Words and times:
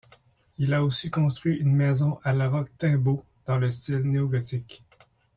Il 0.57 0.73
a 0.73 0.83
aussi 0.83 1.11
construit 1.11 1.57
une 1.59 1.75
maison 1.75 2.19
à 2.23 2.33
Laroque-Timbaut 2.33 3.23
dans 3.45 3.59
le 3.59 3.69
style 3.69 3.99
néo-gothique. 4.01 4.83